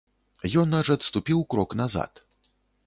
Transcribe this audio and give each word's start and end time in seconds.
Ён 0.61 0.69
аж 0.79 0.87
адступіў 0.97 1.39
крок 1.55 1.79
назад. 1.83 2.13